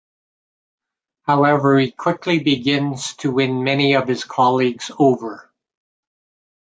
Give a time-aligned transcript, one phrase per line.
[1.27, 5.51] However, he quickly begins to win many of his colleagues over.